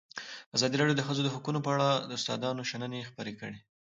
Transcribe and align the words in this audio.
ازادي 0.55 0.75
راډیو 0.77 0.95
د 0.97 0.97
د 1.01 1.05
ښځو 1.07 1.33
حقونه 1.35 1.59
په 1.63 1.69
اړه 1.75 1.89
د 2.09 2.11
استادانو 2.19 2.67
شننې 2.71 3.07
خپرې 3.09 3.33
کړي. 3.39 3.57